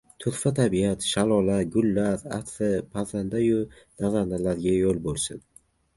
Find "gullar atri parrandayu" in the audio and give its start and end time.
1.75-3.63